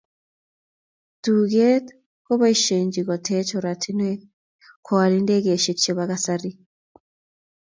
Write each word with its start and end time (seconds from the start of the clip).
Tugeet 1.23 1.85
koboisyei 2.25 3.05
koteech 3.09 3.51
oratinweek, 3.59 4.19
koal 4.91 5.11
indegeisyek 5.19 5.77
chebo 5.85 6.03
kasari 6.11 6.51